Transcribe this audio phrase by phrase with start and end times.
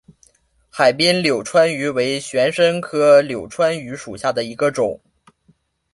[0.67, 4.99] 海滨柳穿鱼为玄参科柳穿鱼属下的一个种。